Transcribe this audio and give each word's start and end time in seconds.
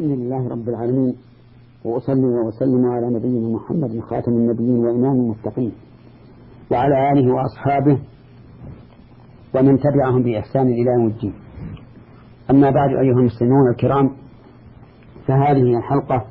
الحمد 0.00 0.18
لله 0.18 0.48
رب 0.48 0.68
العالمين 0.68 1.14
وأصلي 1.84 2.24
وأسلم 2.24 2.86
على 2.86 3.06
نبينا 3.06 3.48
محمد 3.48 4.00
خاتم 4.00 4.32
النبيين 4.32 4.78
وإمام 4.78 5.12
المتقين 5.20 5.72
وعلى 6.70 7.12
آله 7.12 7.34
وأصحابه 7.34 7.98
ومن 9.54 9.78
تبعهم 9.78 10.22
بإحسان 10.22 10.66
إلى 10.68 10.90
يوم 10.98 11.06
الدين. 11.06 11.34
أما 12.50 12.70
بعد 12.70 12.90
أيها 12.90 13.20
المسلمون 13.20 13.70
الكرام 13.70 14.10
فهذه 15.26 15.78
الحلقة 15.78 16.24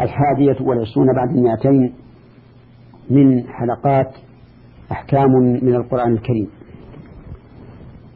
الحادية 0.00 0.66
والعشرون 0.66 1.06
بعد 1.16 1.30
المئتين 1.36 1.94
من 3.10 3.44
حلقات 3.46 4.10
أحكام 4.92 5.30
من 5.62 5.74
القرآن 5.74 6.12
الكريم 6.12 6.48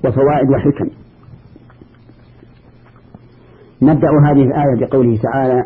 وفوائد 0.05 0.49
وحكم. 0.51 1.02
نبدأ 3.83 4.09
هذه 4.31 4.43
الآية 4.43 4.87
بقوله 4.87 5.19
تعالى 5.23 5.65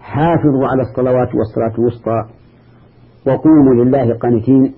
حافظوا 0.00 0.66
على 0.66 0.82
الصلوات 0.82 1.28
والصلاة 1.34 1.78
الوسطى 1.78 2.24
وقوموا 3.26 3.84
لله 3.84 4.14
قانتين 4.14 4.74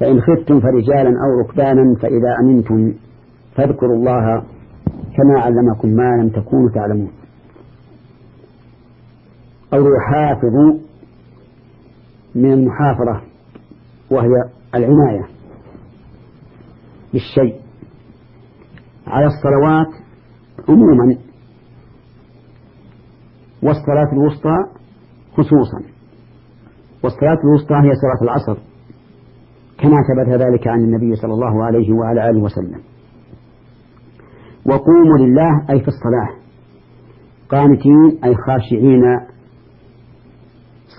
فإن 0.00 0.20
خفتم 0.20 0.60
فرجالا 0.60 1.10
أو 1.10 1.40
ركبانا 1.48 1.94
فإذا 2.00 2.36
أمنتم 2.42 2.92
فاذكروا 3.54 3.96
الله 3.96 4.42
كما 5.16 5.40
علمكم 5.40 5.88
ما 5.88 6.22
لم 6.22 6.28
تكونوا 6.28 6.70
تعلمون. 6.74 7.10
أو 9.74 9.86
يحافظوا 9.96 10.78
من 12.34 12.52
المحافظة 12.52 13.20
وهي 14.10 14.28
العناية 14.74 15.24
بالشيء 17.12 17.60
على 19.06 19.26
الصلوات 19.26 20.02
عموما 20.68 21.16
والصلاة 23.62 24.12
الوسطى 24.12 24.56
خصوصا. 25.32 25.82
والصلاة 27.02 27.38
الوسطى 27.44 27.74
هي 27.74 27.92
صلاة 27.94 28.22
العصر 28.22 28.62
كما 29.78 29.96
ثبت 30.08 30.42
ذلك 30.42 30.68
عن 30.68 30.78
النبي 30.80 31.16
صلى 31.16 31.34
الله 31.34 31.64
عليه 31.64 31.92
وعلى 31.92 32.30
آله 32.30 32.42
وسلم. 32.42 32.80
وقوموا 34.66 35.18
لله 35.18 35.66
أي 35.70 35.80
في 35.80 35.88
الصلاة. 35.88 36.42
قانتين 37.48 38.24
أي 38.24 38.34
خاشعين 38.46 39.02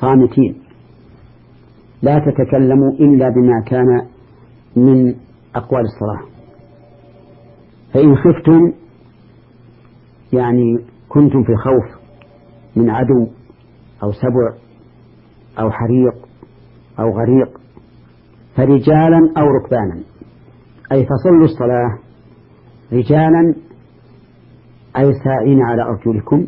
صامتين. 0.01 0.55
لا 2.01 2.19
تتكلموا 2.19 2.91
إلا 2.91 3.29
بما 3.29 3.63
كان 3.65 4.07
من 4.75 5.15
أقوال 5.55 5.81
الصلاة. 5.81 6.33
فإن 7.93 8.15
خفتم 8.15 8.73
يعني 10.33 10.77
كنتم 11.09 11.43
في 11.43 11.55
خوف 11.55 12.02
من 12.75 12.89
عدو 12.89 13.27
أو 14.03 14.11
سبع 14.11 14.53
أو 15.59 15.71
حريق 15.71 16.15
أو 16.99 17.19
غريق 17.19 17.59
فرجالا 18.55 19.33
أو 19.37 19.45
ركبانا. 19.47 20.03
أي 20.91 21.05
فصلوا 21.05 21.43
الصلاة 21.43 21.99
رجالا 22.93 23.55
أي 24.97 25.13
سائين 25.23 25.61
على 25.61 25.81
أرجلكم 25.83 26.47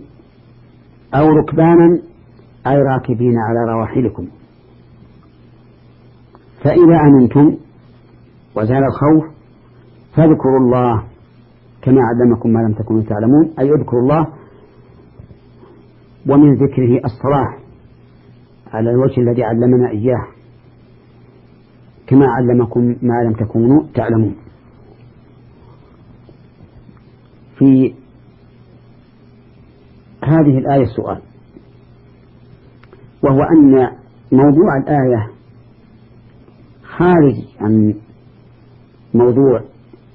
أو 1.15 1.27
ركبانا 1.27 1.99
أي 2.67 2.77
راكبين 2.77 3.33
على 3.37 3.73
رواحلكم. 3.73 4.27
فإذا 6.63 6.99
أمنتم 7.01 7.57
وزال 8.55 8.83
الخوف 8.83 9.35
فاذكروا 10.15 10.59
الله 10.59 11.03
كما 11.81 12.01
علمكم 12.01 12.49
ما 12.49 12.59
لم 12.59 12.73
تكونوا 12.73 13.03
تعلمون. 13.03 13.53
أي 13.59 13.69
اذكروا 13.69 14.01
الله 14.01 14.27
ومن 16.29 16.53
ذكره 16.53 17.05
الصلاة 17.05 17.57
على 18.73 18.89
الوجه 18.89 19.19
الذي 19.21 19.43
علمنا 19.43 19.89
إياه. 19.89 20.27
كما 22.07 22.25
علمكم 22.27 22.81
ما 22.81 23.23
لم 23.25 23.33
تكونوا 23.33 23.83
تعلمون. 23.93 24.35
في 27.57 27.93
هذه 30.23 30.57
الآية 30.57 30.85
سؤال 30.85 31.21
وهو 33.23 33.39
أن 33.43 33.91
موضوع 34.31 34.77
الآية 34.77 35.29
خارج 36.83 37.35
عن 37.59 37.93
موضوع 39.13 39.61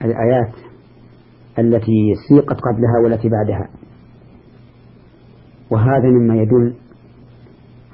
الآيات 0.04 0.54
التي 1.58 2.14
سيقت 2.28 2.56
قبلها 2.60 2.98
والتي 3.04 3.28
بعدها. 3.28 3.79
وهذا 5.70 6.08
مما 6.08 6.34
يدل 6.36 6.74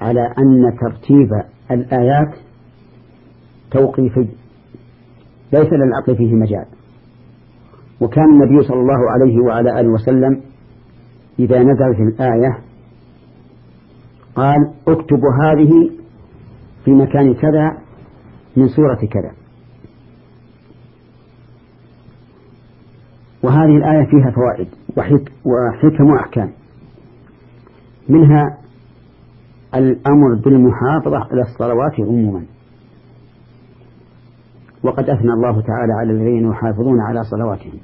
على 0.01 0.21
أن 0.39 0.77
ترتيب 0.81 1.29
الآيات 1.71 2.35
توقيفي 3.71 4.29
ليس 5.53 5.73
للعقل 5.73 6.17
فيه 6.17 6.35
مجال. 6.35 6.67
وكان 8.01 8.25
النبي 8.25 8.63
صلى 8.63 8.81
الله 8.81 9.11
عليه 9.11 9.41
وعلى 9.41 9.81
آله 9.81 9.89
وسلم 9.89 10.41
إذا 11.39 11.63
نزلت 11.63 12.01
الآية 12.01 12.59
قال 14.35 14.73
اكتب 14.89 15.21
هذه 15.43 15.91
في 16.85 16.91
مكان 16.91 17.35
كذا 17.35 17.79
من 18.57 18.69
سورة 18.69 18.99
كذا. 19.11 19.33
وهذه 23.43 23.77
الآية 23.77 24.07
فيها 24.07 24.31
فوائد 24.31 24.69
وحكم 25.45 26.05
وأحكام. 26.05 26.51
منها 28.09 28.59
الأمر 29.75 30.35
بالمحافظة 30.45 31.19
على 31.19 31.43
الصلوات 31.43 32.01
عموما. 32.01 32.43
وقد 34.83 35.11
أثنى 35.11 35.33
الله 35.33 35.61
تعالى 35.61 35.93
على 36.01 36.13
الذين 36.13 36.51
يحافظون 36.51 37.01
على 37.01 37.25
صلواتهم. 37.25 37.81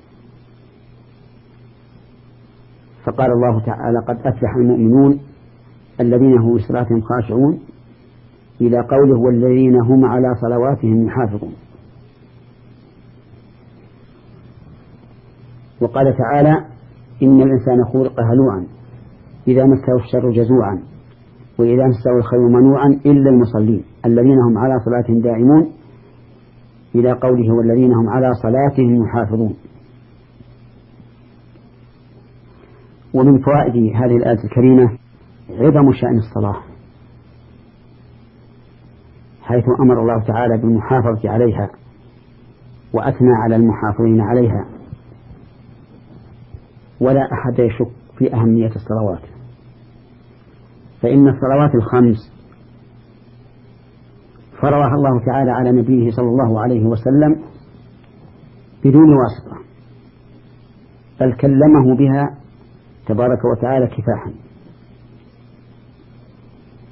فقال 3.05 3.33
الله 3.33 3.61
تعالى 3.61 3.99
قد 4.09 4.17
أفلح 4.27 4.57
المؤمنون 4.57 5.21
الذين 6.01 6.39
هم 6.39 6.59
صلاتهم 6.59 7.01
خاشعون 7.01 7.61
إلى 8.61 8.81
قوله 8.81 9.19
والذين 9.19 9.75
هم 9.81 10.05
على 10.05 10.35
صلواتهم 10.41 11.07
يحافظون 11.07 11.55
وقال 15.81 16.17
تعالى 16.17 16.65
إن 17.23 17.43
الإنسان 17.43 17.85
خلق 17.93 18.21
هلوعا 18.21 18.67
إذا 19.49 19.65
مسه 19.65 19.97
الشر 20.05 20.31
جزوعا 20.31 20.83
وإذا 21.59 21.87
مسه 21.87 22.11
الخير 22.17 22.49
منوعا 22.49 22.87
إلا 23.07 23.31
المصلين 23.31 23.85
الذين 24.07 24.39
هم 24.49 24.59
على 24.59 24.75
صلاتهم 24.85 25.21
دائمون 25.21 25.73
إلى 26.95 27.13
قوله 27.13 27.55
والذين 27.55 27.93
هم 27.93 28.09
على 28.09 28.31
صلاتهم 28.43 29.05
يحافظون 29.05 29.55
ومن 33.15 33.39
فوائد 33.39 33.97
هذه 33.97 34.17
الآية 34.17 34.45
الكريمة 34.45 34.99
عظم 35.51 35.93
شأن 35.93 36.19
الصلاة 36.19 36.57
حيث 39.43 39.65
أمر 39.81 40.01
الله 40.01 40.25
تعالى 40.25 40.59
بالمحافظة 40.59 41.31
عليها 41.31 41.71
وأثنى 42.95 43.33
على 43.45 43.57
المحافظين 43.57 44.21
عليها. 44.21 44.67
ولا 47.01 47.29
أحد 47.33 47.59
يشك 47.59 48.02
في 48.19 48.35
أهمية 48.35 48.71
الصلوات. 48.77 49.23
فإن 51.03 51.29
الصلوات 51.29 51.75
الخمس 51.75 52.33
فرضها 54.61 54.95
الله 54.95 55.25
تعالى 55.27 55.51
على 55.51 55.73
نبيه 55.73 56.11
صلى 56.11 56.29
الله 56.29 56.61
عليه 56.61 56.87
وسلم 56.87 57.43
بدون 58.85 59.15
واسطة 59.15 59.63
بل 61.21 61.33
كلمه 61.33 61.97
بها 61.97 62.39
تبارك 63.07 63.39
وتعالى 63.45 63.87
كفاحا. 63.87 64.33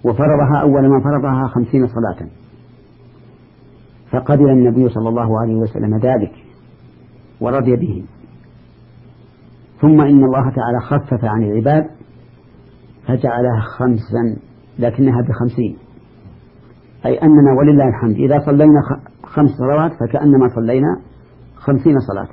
وفرضها 0.05 0.61
أول 0.63 0.89
ما 0.89 1.01
فرضها 1.01 1.47
خمسين 1.47 1.87
صلاة. 1.87 2.29
فقبل 4.11 4.51
النبي 4.51 4.89
صلى 4.89 5.09
الله 5.09 5.41
عليه 5.41 5.55
وسلم 5.55 5.99
ذلك 5.99 6.33
ورضي 7.41 7.77
به. 7.77 8.05
ثم 9.81 10.01
إن 10.01 10.25
الله 10.25 10.43
تعالى 10.51 10.81
خفف 10.83 11.25
عن 11.25 11.43
العباد 11.43 11.87
فجعلها 13.07 13.61
خمسا 13.61 14.37
لكنها 14.79 15.23
بخمسين. 15.23 15.77
أي 17.07 17.23
أننا 17.23 17.53
ولله 17.59 17.89
الحمد 17.89 18.17
إذا 18.17 18.39
صلينا 18.47 18.81
خمس 19.25 19.51
صلوات 19.51 19.93
فكأنما 19.93 20.49
صلينا 20.55 21.01
خمسين 21.57 21.95
صلاة. 21.99 22.29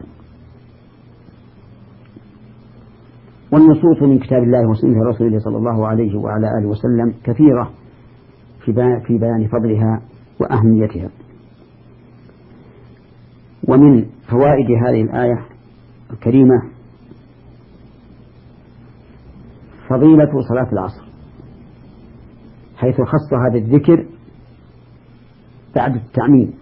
والنصوص 3.52 4.02
من 4.02 4.20
كتاب 4.20 4.44
الله 4.44 4.70
وسنة 4.70 5.10
رسوله 5.10 5.40
صلى 5.40 5.58
الله 5.58 5.88
عليه 5.88 6.18
وعلى 6.18 6.48
آله 6.60 6.68
وسلم 6.68 7.14
كثيرة 7.24 7.72
في 9.06 9.18
بيان 9.18 9.48
فضلها 9.48 10.02
وأهميتها. 10.40 11.10
ومن 13.70 14.06
فوائد 14.30 14.72
هذه 14.88 15.02
الآية 15.02 15.40
الكريمة 16.14 16.77
فضيلة 19.90 20.42
صلاة 20.50 20.72
العصر. 20.74 21.08
حيث 22.78 22.96
خصها 22.96 23.50
بالذكر 23.54 24.06
بعد 25.76 25.96
التعميم. 25.96 26.54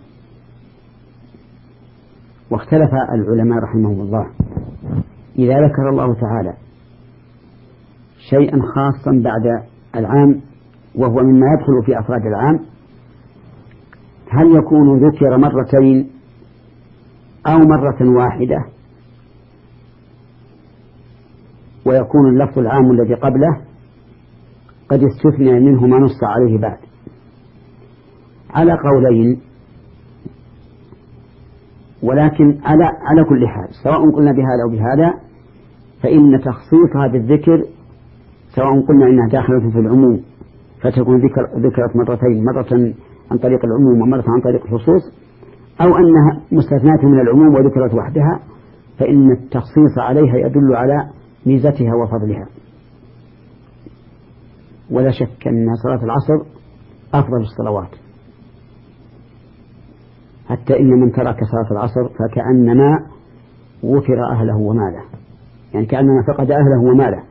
واختلف 2.51 2.89
العلماء 3.13 3.59
رحمهم 3.63 4.01
الله 4.01 4.27
إذا 5.39 5.53
ذكر 5.53 5.89
الله 5.89 6.13
تعالى 6.13 6.53
شيئا 8.29 8.59
خاصا 8.75 9.11
بعد 9.11 9.63
العام 9.95 10.41
وهو 10.95 11.23
مما 11.23 11.45
يدخل 11.53 11.85
في 11.85 11.99
أفراد 11.99 12.21
العام 12.21 12.59
هل 14.29 14.55
يكون 14.55 15.07
ذكر 15.07 15.37
مرتين 15.37 16.09
أو 17.47 17.57
مرة 17.57 18.17
واحدة؟ 18.17 18.74
ويكون 21.85 22.29
اللفظ 22.29 22.59
العام 22.59 22.91
الذي 22.91 23.13
قبله 23.13 23.61
قد 24.89 25.03
استثنى 25.03 25.59
منه 25.59 25.87
ما 25.87 25.97
نص 25.97 26.23
عليه 26.23 26.57
بعد. 26.57 26.77
على 28.55 28.73
قولين 28.73 29.39
ولكن 32.03 32.57
على 32.63 32.83
على 32.83 33.23
كل 33.29 33.47
حال 33.47 33.67
سواء 33.83 34.11
قلنا 34.11 34.31
بهذا 34.31 34.63
أو 34.65 34.69
بهذا 34.69 35.13
فإن 36.03 36.39
تخصيصها 36.39 37.07
بالذكر 37.07 37.63
سواء 38.55 38.81
قلنا 38.87 39.05
إنها 39.07 39.27
داخلة 39.31 39.69
في 39.71 39.79
العموم 39.79 40.21
فتكون 40.81 41.17
ذكر 41.17 41.41
ذكرت 41.57 41.95
مرتين 41.95 42.43
مرة 42.45 42.93
عن 43.31 43.37
طريق 43.37 43.65
العموم 43.65 44.01
ومرة 44.01 44.23
عن 44.27 44.41
طريق 44.41 44.63
الخصوص 44.63 45.13
أو 45.81 45.87
أنها 45.97 46.41
مستثناة 46.51 47.05
من 47.05 47.19
العموم 47.19 47.55
وذكرت 47.55 47.93
وحدها 47.93 48.39
فإن 48.99 49.31
التخصيص 49.31 49.97
عليها 49.97 50.35
يدل 50.37 50.75
على 50.75 51.09
ميزتها 51.45 51.95
وفضلها. 52.03 52.47
ولا 54.91 55.11
شك 55.11 55.47
أن 55.47 55.75
صلاة 55.83 56.03
العصر 56.03 56.49
أفضل 57.13 57.41
الصلوات. 57.41 57.89
حتى 60.49 60.79
إن 60.79 60.89
من 60.89 61.11
ترك 61.11 61.37
صلاة 61.43 61.71
العصر 61.71 62.09
فكأنما 62.09 62.99
غفر 63.83 64.31
أهله 64.31 64.57
وماله. 64.57 65.05
يعني 65.73 65.85
كأنما 65.85 66.23
فقد 66.27 66.51
أهله 66.51 66.81
وماله. 66.91 67.23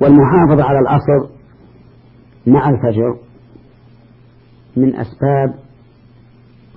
والمحافظة 0.00 0.64
على 0.64 0.78
العصر 0.78 1.34
مع 2.46 2.68
الفجر 2.68 3.18
من 4.76 4.96
أسباب 4.96 5.54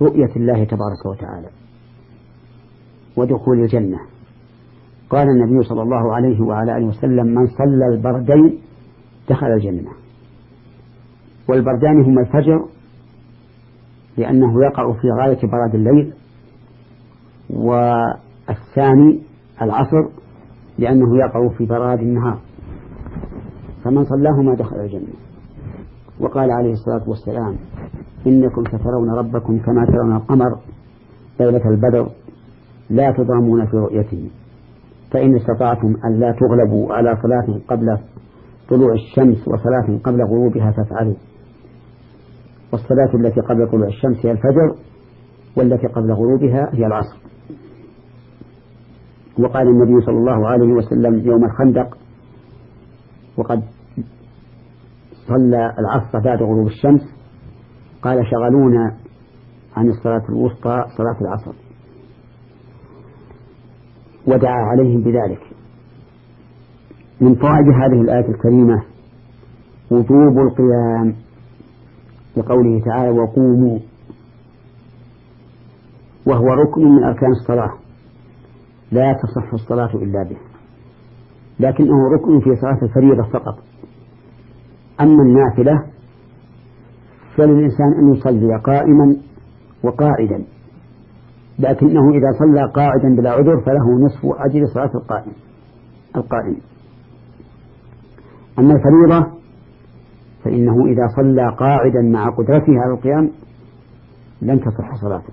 رؤية 0.02 0.36
الله 0.36 0.64
تبارك 0.64 1.06
وتعالى. 1.06 1.48
ودخول 3.16 3.60
الجنة. 3.60 3.98
قال 5.10 5.28
النبي 5.28 5.64
صلى 5.64 5.82
الله 5.82 6.14
عليه 6.14 6.40
وعلى 6.40 6.76
آله 6.76 6.86
وسلم 6.86 7.26
من 7.26 7.46
صلى 7.46 7.86
البردين 7.94 8.58
دخل 9.28 9.46
الجنة. 9.46 9.90
والبردان 11.48 12.04
هما 12.04 12.20
الفجر 12.20 12.66
لأنه 14.16 14.64
يقع 14.64 14.92
في 14.92 15.10
غاية 15.20 15.38
برد 15.42 15.74
الليل 15.74 16.12
والثاني 17.50 19.20
العصر 19.62 20.08
لأنه 20.78 21.18
يقع 21.18 21.48
في 21.48 21.66
براد 21.66 21.98
النهار. 21.98 22.38
فمن 23.84 24.04
صلاهما 24.04 24.54
دخل 24.54 24.76
الجنة. 24.76 25.14
وقال 26.20 26.50
عليه 26.50 26.72
الصلاة 26.72 27.08
والسلام 27.08 27.56
إنكم 28.26 28.64
سترون 28.64 29.10
ربكم 29.10 29.58
كما 29.58 29.86
ترون 29.86 30.16
القمر 30.16 30.58
ليلة 31.40 31.70
البدر 31.70 32.08
لا 32.90 33.10
تضامون 33.10 33.66
في 33.66 33.76
رؤيته. 33.76 34.30
فإن 35.10 35.36
استطعتم 35.36 35.94
أن 36.04 36.20
لا 36.20 36.32
تغلبوا 36.32 36.94
على 36.94 37.16
صلاة 37.22 37.60
قبل 37.68 37.98
طلوع 38.68 38.92
الشمس 38.92 39.48
وصلاة 39.48 39.98
قبل 40.04 40.22
غروبها 40.22 40.70
فافعلوا. 40.70 41.14
والصلاة 42.72 43.14
التي 43.14 43.40
قبل 43.40 43.68
طلوع 43.70 43.86
الشمس 43.86 44.26
هي 44.26 44.30
الفجر 44.30 44.74
والتي 45.56 45.86
قبل 45.86 46.12
غروبها 46.12 46.68
هي 46.72 46.86
العصر. 46.86 47.18
وقال 49.38 49.68
النبي 49.68 50.04
صلى 50.06 50.16
الله 50.16 50.48
عليه 50.48 50.72
وسلم 50.72 51.18
يوم 51.26 51.44
الخندق 51.44 51.98
وقد 53.36 53.62
صلى 55.28 55.74
العصر 55.78 56.18
بعد 56.24 56.42
غروب 56.42 56.66
الشمس 56.66 57.00
قال 58.02 58.26
شغلونا 58.30 58.96
عن 59.76 59.88
الصلاة 59.88 60.22
الوسطى 60.28 60.84
صلاة 60.96 61.20
العصر 61.20 61.67
ودعا 64.28 64.62
عليهم 64.70 65.00
بذلك. 65.00 65.40
من 67.20 67.34
فوائد 67.34 67.66
هذه 67.82 68.00
الآية 68.00 68.28
الكريمة 68.28 68.82
وجوب 69.90 70.38
القيام 70.38 71.14
لقوله 72.36 72.80
تعالى 72.84 73.10
وقوموا 73.10 73.78
وهو 76.26 76.46
ركن 76.46 76.84
من 76.84 77.04
أركان 77.04 77.30
الصلاة. 77.30 77.72
لا 78.92 79.12
تصح 79.12 79.52
الصلاة 79.52 79.94
إلا 79.94 80.22
به. 80.22 80.36
لكنه 81.60 82.08
ركن 82.14 82.40
في 82.40 82.60
صلاة 82.60 82.78
الفريضة 82.82 83.22
فقط. 83.22 83.58
أما 85.00 85.22
النافلة 85.22 85.84
فللإنسان 87.36 87.92
أن 87.98 88.14
يصلي 88.14 88.60
قائما 88.64 89.16
وقاعدا. 89.84 90.44
لكنه 91.58 92.10
إذا 92.10 92.32
صلى 92.38 92.72
قاعدا 92.74 93.16
بلا 93.16 93.30
عذر 93.30 93.60
فله 93.60 94.06
نصف 94.06 94.20
أجر 94.24 94.66
صلاة 94.74 94.90
القائم. 94.94 95.32
القائم. 96.16 96.56
أما 98.58 98.74
الفريضة 98.74 99.38
فإنه 100.44 100.86
إذا 100.86 101.06
صلى 101.16 101.56
قاعدا 101.56 102.02
مع 102.02 102.28
قدرته 102.28 102.72
على 102.80 102.94
القيام 102.94 103.30
لن 104.42 104.60
تصح 104.60 104.94
صلاته. 105.00 105.32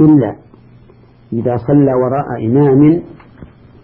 إلا 0.00 0.36
إذا 1.32 1.56
صلى 1.56 1.94
وراء 1.94 2.46
إمام 2.46 3.02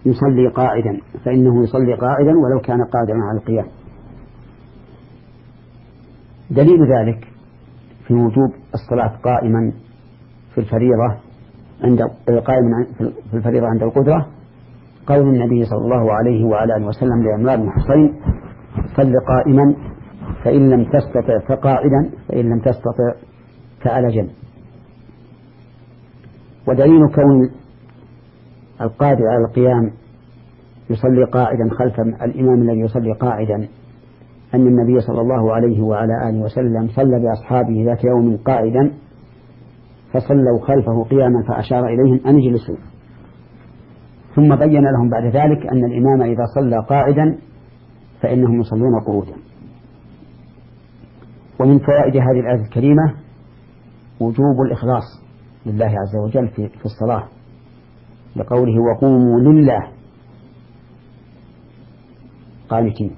يصلي 0.07 0.49
قاعدا 0.49 1.01
فإنه 1.25 1.63
يصلي 1.63 1.95
قاعدا 1.95 2.31
ولو 2.31 2.61
كان 2.61 2.85
قادرا 2.85 3.25
على 3.25 3.39
القيام. 3.39 3.67
دليل 6.51 6.81
ذلك 6.93 7.29
في 8.07 8.15
وجوب 8.15 8.51
الصلاة 8.75 9.17
قائما 9.23 9.73
في 10.55 10.59
الفريضة 10.59 11.17
عند 11.85 12.03
قائما 12.29 12.87
في 13.31 13.37
الفريضة 13.37 13.67
عند 13.67 13.83
القدرة 13.83 14.27
قول 15.07 15.21
النبي 15.21 15.65
صلى 15.65 15.79
الله 15.79 16.13
عليه 16.13 16.45
وعلى 16.45 16.77
آله 16.77 16.87
وسلم 16.87 17.23
لعمران 17.23 17.63
بن 17.63 17.71
حصين 17.71 18.15
صل 18.97 19.13
قائما 19.29 19.75
فإن 20.45 20.71
لم 20.71 20.85
تستطع 20.85 21.39
فقاعدا 21.49 22.11
فإن 22.29 22.51
لم 22.51 22.59
تستطع 22.59 23.15
فعلى 23.81 24.09
جنب 24.09 24.31
ودليل 26.67 27.09
كون 27.15 27.51
القادر 28.81 29.27
على 29.29 29.45
القيام 29.45 29.91
يصلي 30.91 31.25
قاعدا 31.25 31.71
خلف 31.71 32.01
الإمام 32.01 32.63
الذي 32.63 32.81
يصلي 32.81 33.13
قاعدا 33.13 33.69
أن 34.55 34.67
النبي 34.67 35.01
صلى 35.01 35.21
الله 35.21 35.53
عليه 35.55 35.81
وعلى 35.83 36.29
آله 36.29 36.39
وسلم 36.41 36.89
صلى 36.89 37.21
بأصحابه 37.21 37.85
ذات 37.87 38.05
يوم 38.05 38.37
قاعدا 38.37 38.93
فصلوا 40.13 40.61
خلفه 40.67 41.05
قياما 41.05 41.43
فأشار 41.49 41.87
إليهم 41.87 42.21
أن 42.27 42.37
اجلسوا. 42.37 42.77
ثم 44.35 44.57
بين 44.57 44.83
لهم 44.83 45.11
بعد 45.11 45.25
ذلك 45.25 45.67
أن 45.67 45.85
الإمام 45.85 46.23
إذا 46.23 46.45
صلى 46.55 46.87
قاعدا 46.89 47.39
فإنهم 48.23 48.61
يصلون 48.61 49.01
قعودا. 49.07 49.35
ومن 51.61 51.79
فوائد 51.79 52.17
هذه 52.17 52.41
الآية 52.41 52.65
الكريمة 52.65 53.15
وجوب 54.21 54.61
الإخلاص 54.67 55.03
لله 55.67 55.87
عز 55.87 56.17
وجل 56.25 56.49
في, 56.49 56.69
في 56.69 56.85
الصلاة. 56.85 57.29
لقوله 58.37 58.75
وقوموا 58.83 59.41
لله. 59.41 59.89
قانتين. 62.69 63.11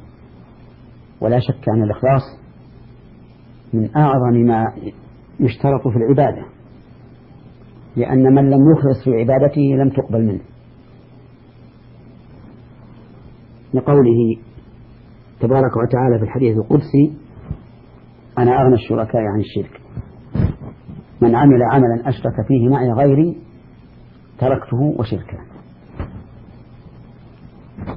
ولا 1.20 1.38
شك 1.38 1.68
أن 1.68 1.82
الإخلاص 1.82 2.22
من 3.72 3.96
أعظم 3.96 4.36
ما 4.46 4.64
يشترط 5.40 5.88
في 5.88 5.96
العبادة. 5.96 6.51
لأن 7.96 8.34
من 8.34 8.50
لم 8.50 8.72
يخلص 8.72 9.04
في 9.04 9.10
عبادته 9.10 9.60
لم 9.60 9.88
تقبل 9.88 10.26
منه. 10.26 10.40
لقوله 13.74 14.36
تبارك 15.40 15.76
وتعالى 15.76 16.18
في 16.18 16.24
الحديث 16.24 16.56
القدسي 16.56 17.12
أنا 18.38 18.62
أغنى 18.62 18.74
الشركاء 18.74 19.22
عن 19.22 19.40
الشرك. 19.40 19.80
من 21.22 21.34
عمل 21.34 21.62
عملا 21.72 22.08
أشرك 22.08 22.46
فيه 22.48 22.68
معي 22.68 22.92
غيري 22.92 23.36
تركته 24.38 24.80
وشركه. 24.98 25.38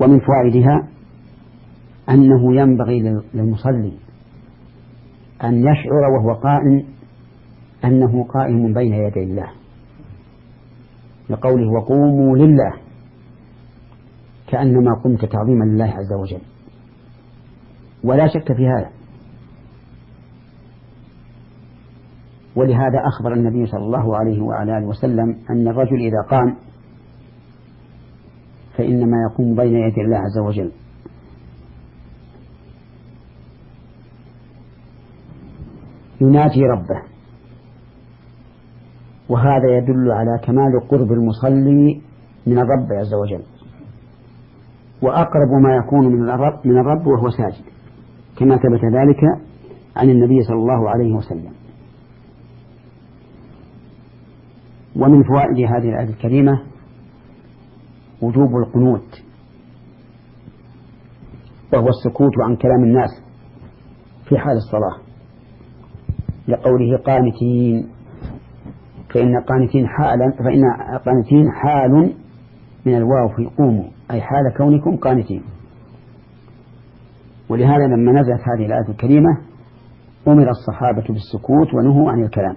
ومن 0.02 0.20
فوائدها 0.20 0.88
أنه 2.10 2.56
ينبغي 2.56 3.22
للمصلي 3.34 3.94
أن 5.44 5.60
يشعر 5.60 6.04
وهو 6.18 6.34
قائم 6.34 6.84
أنه 7.86 8.24
قائم 8.24 8.74
بين 8.74 8.94
يدي 8.94 9.24
الله. 9.24 9.65
لقوله 11.30 11.72
وقوموا 11.72 12.38
لله 12.38 12.74
كأنما 14.48 14.92
قمت 15.04 15.26
تعظيما 15.26 15.66
لله 15.66 15.86
عز 15.86 16.14
وجل. 16.14 16.42
ولا 18.04 18.28
شك 18.28 18.54
في 18.54 18.68
هذا. 18.68 18.90
ولهذا 22.56 23.00
أخبر 23.08 23.34
النبي 23.34 23.66
صلى 23.66 23.84
الله 23.84 24.18
عليه 24.18 24.42
وعلى 24.42 24.78
آله 24.78 24.88
وسلم 24.88 25.38
أن 25.50 25.68
الرجل 25.68 25.96
إذا 25.96 26.22
قام 26.30 26.56
فإنما 28.78 29.18
يقوم 29.32 29.56
بين 29.56 29.76
يدي 29.76 30.02
الله 30.02 30.18
عز 30.18 30.38
وجل. 30.38 30.72
يناجي 36.22 36.62
ربه. 36.62 37.15
وهذا 39.30 39.78
يدل 39.78 40.12
على 40.12 40.40
كمال 40.44 40.88
قرب 40.90 41.12
المصلي 41.12 42.02
من 42.48 42.58
الرب 42.58 42.88
عز 42.92 43.14
وجل. 43.14 43.44
وأقرب 45.02 45.50
ما 45.64 45.76
يكون 45.76 46.06
من 46.06 46.30
الرب 46.30 46.68
من 46.68 46.78
الرب 46.78 47.08
وهو 47.08 47.30
ساجد 47.30 47.66
كما 48.38 48.56
ثبت 48.56 48.86
ذلك 48.86 49.24
عن 49.96 50.10
النبي 50.10 50.42
صلى 50.42 50.58
الله 50.58 50.90
عليه 50.90 51.14
وسلم. 51.14 51.54
ومن 54.96 55.24
فوائد 55.24 55.58
هذه 55.58 55.90
الآية 55.90 56.10
الكريمة 56.10 56.62
وجوب 58.22 58.50
القنوت 58.56 59.24
وهو 61.74 61.88
السكوت 61.88 62.32
عن 62.42 62.56
كلام 62.56 62.84
الناس 62.84 63.10
في 64.30 64.38
حال 64.38 64.58
الصلاة 64.58 64.98
لقوله 66.48 66.98
قانتين. 66.98 67.95
فإن 69.16 69.40
قانتين 69.40 69.88
حالا 69.88 70.32
فإن 70.32 70.62
قانتين 71.06 71.52
حال 71.52 72.14
من 72.86 72.96
الواو 72.96 73.28
في 73.36 73.46
قوموا 73.58 73.84
أي 74.12 74.22
حال 74.22 74.54
كونكم 74.58 74.96
قانتين. 74.96 75.44
ولهذا 77.50 77.88
لما 77.88 78.12
نزلت 78.12 78.42
هذه 78.42 78.66
الآية 78.66 78.90
الكريمة 78.90 79.38
أمر 80.28 80.50
الصحابة 80.50 81.14
بالسكوت 81.14 81.74
ونهوا 81.74 82.12
عن 82.12 82.24
الكلام. 82.24 82.56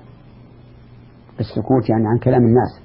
السكوت 1.40 1.90
يعني 1.90 2.08
عن 2.08 2.18
كلام 2.18 2.42
الناس. 2.42 2.82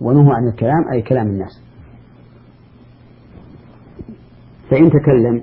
ونهوا 0.00 0.34
عن 0.34 0.48
الكلام 0.48 0.88
أي 0.92 1.02
كلام 1.02 1.26
الناس. 1.26 1.62
فإن 4.70 4.90
تكلم 4.90 5.42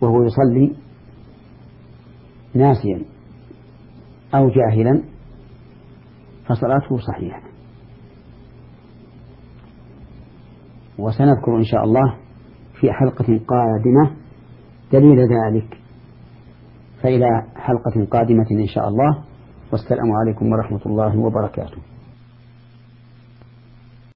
وهو 0.00 0.22
يصلي 0.22 0.76
ناسيا 2.54 3.02
أو 4.34 4.48
جاهلا 4.48 5.02
فصلاته 6.48 6.98
صحيحة. 6.98 7.42
وسنذكر 10.98 11.56
إن 11.56 11.64
شاء 11.64 11.84
الله 11.84 12.16
في 12.80 12.92
حلقة 12.92 13.40
قادمة 13.48 14.16
دليل 14.92 15.18
ذلك. 15.18 15.78
فإلى 17.02 17.26
حلقة 17.56 18.04
قادمة 18.10 18.46
إن 18.50 18.66
شاء 18.66 18.88
الله 18.88 19.24
والسلام 19.72 20.12
عليكم 20.12 20.52
ورحمة 20.52 20.80
الله 20.86 21.18
وبركاته. 21.18 21.91